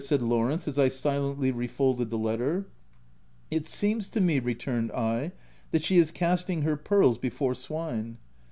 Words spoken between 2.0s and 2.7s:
the letter."